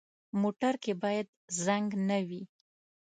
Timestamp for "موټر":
0.41-0.73